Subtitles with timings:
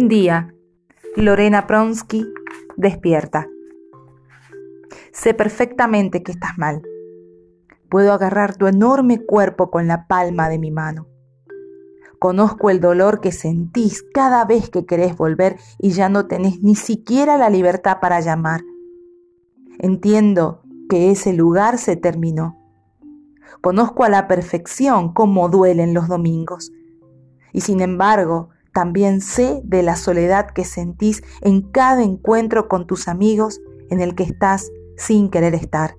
[0.00, 0.54] Un día,
[1.16, 2.24] Lorena Pronsky
[2.76, 3.48] despierta.
[5.10, 6.82] Sé perfectamente que estás mal.
[7.90, 11.08] Puedo agarrar tu enorme cuerpo con la palma de mi mano.
[12.20, 16.76] Conozco el dolor que sentís cada vez que querés volver y ya no tenés ni
[16.76, 18.60] siquiera la libertad para llamar.
[19.80, 22.56] Entiendo que ese lugar se terminó.
[23.60, 26.70] Conozco a la perfección cómo duelen los domingos.
[27.52, 33.08] Y sin embargo, también sé de la soledad que sentís en cada encuentro con tus
[33.08, 33.60] amigos
[33.90, 35.96] en el que estás sin querer estar.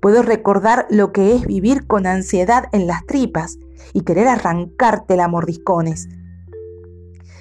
[0.00, 3.58] Puedo recordar lo que es vivir con ansiedad en las tripas
[3.92, 6.08] y querer arrancarte la mordiscones.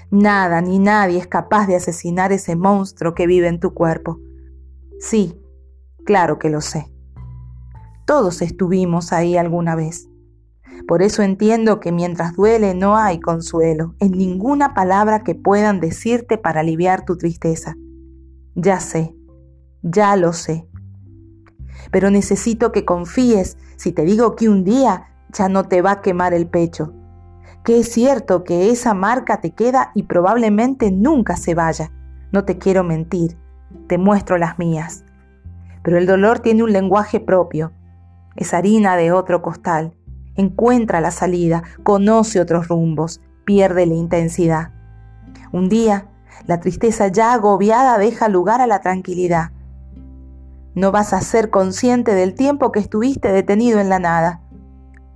[0.09, 4.19] Nada ni nadie es capaz de asesinar ese monstruo que vive en tu cuerpo.
[4.99, 5.41] Sí,
[6.03, 6.91] claro que lo sé.
[8.05, 10.09] Todos estuvimos ahí alguna vez.
[10.87, 16.37] Por eso entiendo que mientras duele no hay consuelo en ninguna palabra que puedan decirte
[16.37, 17.75] para aliviar tu tristeza.
[18.55, 19.15] Ya sé,
[19.81, 20.67] ya lo sé.
[21.91, 26.01] Pero necesito que confíes si te digo que un día ya no te va a
[26.01, 26.93] quemar el pecho,
[27.63, 31.91] que es cierto que esa marca te queda y probablemente nunca se vaya.
[32.31, 33.37] No te quiero mentir,
[33.87, 35.05] te muestro las mías.
[35.83, 37.71] Pero el dolor tiene un lenguaje propio,
[38.35, 39.93] es harina de otro costal,
[40.35, 44.71] encuentra la salida, conoce otros rumbos, pierde la intensidad.
[45.51, 46.07] Un día,
[46.47, 49.51] la tristeza ya agobiada deja lugar a la tranquilidad.
[50.73, 54.41] No vas a ser consciente del tiempo que estuviste detenido en la nada,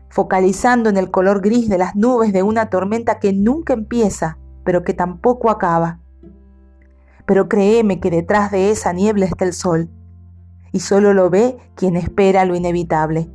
[0.09, 4.83] focalizando en el color gris de las nubes de una tormenta que nunca empieza, pero
[4.83, 5.99] que tampoco acaba.
[7.25, 9.89] Pero créeme que detrás de esa niebla está el sol,
[10.71, 13.30] y solo lo ve quien espera lo inevitable.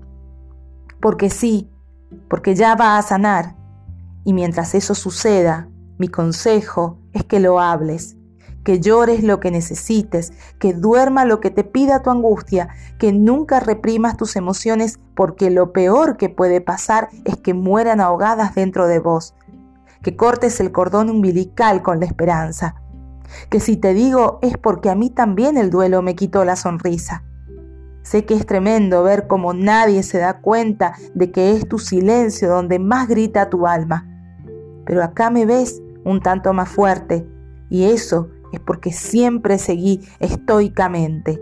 [1.00, 1.70] Porque sí,
[2.28, 3.56] porque ya va a sanar,
[4.24, 8.16] y mientras eso suceda, mi consejo es que lo hables,
[8.64, 13.60] que llores lo que necesites, que duerma lo que te pida tu angustia, que nunca
[13.60, 18.98] reprimas tus emociones porque lo peor que puede pasar es que mueran ahogadas dentro de
[18.98, 19.34] vos,
[20.02, 22.75] que cortes el cordón umbilical con la esperanza,
[23.48, 27.25] que si te digo es porque a mí también el duelo me quitó la sonrisa.
[28.03, 32.49] Sé que es tremendo ver cómo nadie se da cuenta de que es tu silencio
[32.49, 34.06] donde más grita tu alma.
[34.87, 37.27] Pero acá me ves un tanto más fuerte
[37.69, 41.41] y eso es porque siempre seguí estoicamente.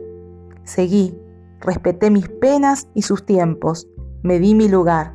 [0.64, 1.16] Seguí,
[1.60, 3.88] respeté mis penas y sus tiempos,
[4.22, 5.14] me di mi lugar.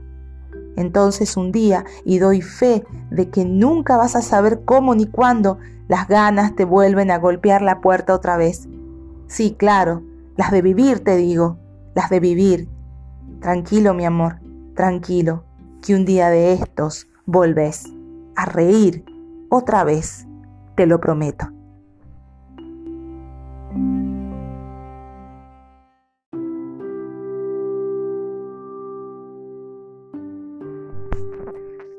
[0.75, 5.59] Entonces un día, y doy fe de que nunca vas a saber cómo ni cuándo,
[5.87, 8.67] las ganas te vuelven a golpear la puerta otra vez.
[9.27, 10.01] Sí, claro,
[10.35, 11.57] las de vivir, te digo,
[11.95, 12.69] las de vivir.
[13.39, 14.39] Tranquilo, mi amor,
[14.75, 15.43] tranquilo,
[15.81, 17.85] que un día de estos volvés
[18.35, 19.05] a reír
[19.49, 20.27] otra vez,
[20.75, 21.47] te lo prometo.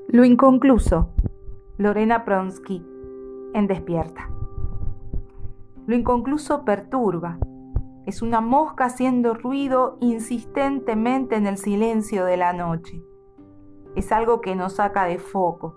[0.09, 1.11] Lo inconcluso.
[1.77, 2.87] Lorena Pronsky,
[3.53, 4.31] en Despierta.
[5.87, 7.39] Lo inconcluso perturba.
[8.07, 13.03] Es una mosca haciendo ruido insistentemente en el silencio de la noche.
[13.97, 15.77] Es algo que nos saca de foco,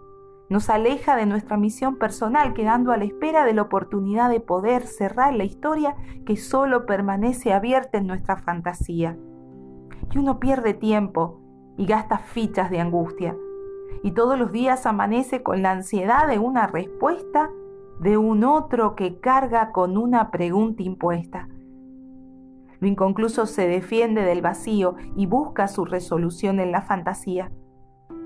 [0.49, 4.87] nos aleja de nuestra misión personal, quedando a la espera de la oportunidad de poder
[4.87, 5.95] cerrar la historia
[6.25, 9.17] que solo permanece abierta en nuestra fantasía.
[10.11, 11.41] Y uno pierde tiempo
[11.77, 13.35] y gasta fichas de angustia
[14.03, 17.49] y todos los días amanece con la ansiedad de una respuesta
[17.99, 21.49] de un otro que carga con una pregunta impuesta.
[22.79, 27.51] Lo inconcluso se defiende del vacío y busca su resolución en la fantasía,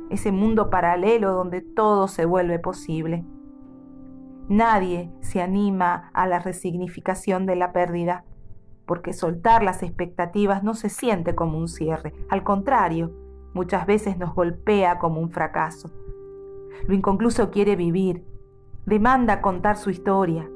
[0.10, 3.26] ese mundo paralelo donde todo se vuelve posible.
[4.50, 8.26] Nadie se anima a la resignificación de la pérdida,
[8.86, 13.14] porque soltar las expectativas no se siente como un cierre, al contrario,
[13.54, 15.90] muchas veces nos golpea como un fracaso.
[16.88, 18.26] Lo inconcluso quiere vivir,
[18.86, 20.50] demanda contar su historia,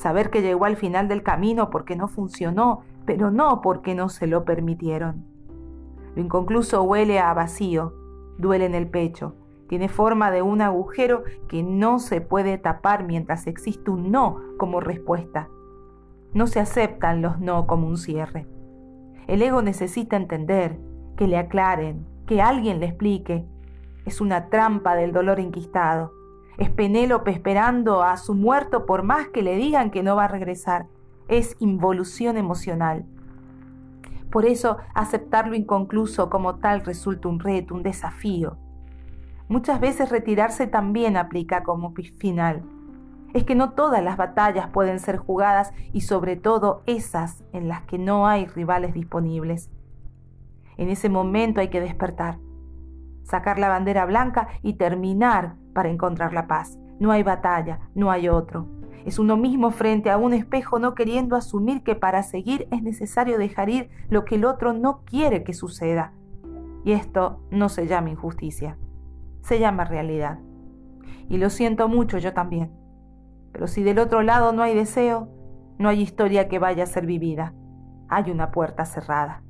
[0.00, 4.26] saber que llegó al final del camino porque no funcionó, pero no porque no se
[4.26, 5.24] lo permitieron.
[6.14, 7.94] Lo inconcluso huele a vacío,
[8.38, 9.34] duele en el pecho,
[9.68, 14.80] tiene forma de un agujero que no se puede tapar mientras existe un no como
[14.80, 15.48] respuesta.
[16.32, 18.46] No se aceptan los no como un cierre.
[19.28, 20.80] El ego necesita entender,
[21.16, 23.44] que le aclaren, que alguien le explique.
[24.06, 26.12] Es una trampa del dolor inquistado.
[26.58, 30.28] Es Penélope esperando a su muerto por más que le digan que no va a
[30.28, 30.86] regresar.
[31.28, 33.06] Es involución emocional.
[34.30, 38.56] Por eso aceptarlo inconcluso como tal resulta un reto, un desafío.
[39.48, 42.62] Muchas veces retirarse también aplica como final.
[43.32, 47.82] es que no todas las batallas pueden ser jugadas y sobre todo esas en las
[47.82, 49.70] que no hay rivales disponibles.
[50.76, 52.38] En ese momento hay que despertar,
[53.30, 56.78] sacar la bandera blanca y terminar para encontrar la paz.
[56.98, 58.68] No hay batalla, no hay otro.
[59.06, 63.38] Es uno mismo frente a un espejo no queriendo asumir que para seguir es necesario
[63.38, 66.12] dejar ir lo que el otro no quiere que suceda.
[66.84, 68.76] Y esto no se llama injusticia,
[69.42, 70.38] se llama realidad.
[71.28, 72.72] Y lo siento mucho yo también.
[73.52, 75.28] Pero si del otro lado no hay deseo,
[75.78, 77.54] no hay historia que vaya a ser vivida.
[78.08, 79.42] Hay una puerta cerrada.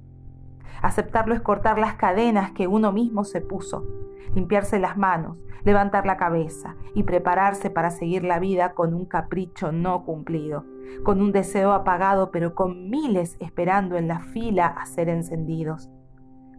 [0.82, 3.86] Aceptarlo es cortar las cadenas que uno mismo se puso,
[4.34, 9.72] limpiarse las manos, levantar la cabeza y prepararse para seguir la vida con un capricho
[9.72, 10.64] no cumplido,
[11.02, 15.90] con un deseo apagado pero con miles esperando en la fila a ser encendidos.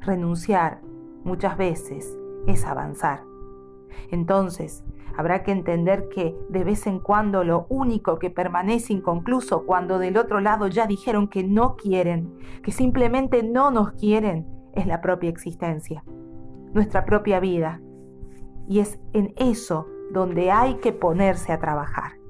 [0.02, 0.82] Renunciar
[1.24, 2.18] muchas veces
[2.48, 3.31] es avanzar.
[4.12, 4.84] Entonces,
[5.18, 10.18] habrá que entender que de vez en cuando lo único que permanece inconcluso cuando del
[10.18, 12.34] otro lado ya dijeron que no quieren,
[12.64, 16.04] que simplemente no nos quieren, es la propia existencia,
[16.74, 17.82] nuestra propia vida.
[18.68, 22.21] Y es en eso donde hay que ponerse a trabajar.